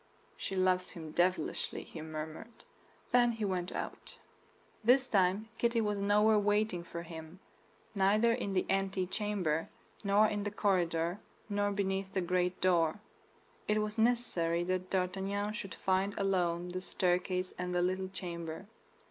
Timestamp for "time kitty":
5.07-5.79